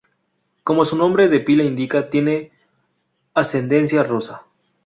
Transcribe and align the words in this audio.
Como 0.63 0.83
su 0.83 0.95
nombre 0.97 1.27
de 1.27 1.39
pila 1.41 1.63
indica 1.63 2.09
tiene 2.09 2.51
ascendencia 3.35 4.01
rusa. 4.01 4.47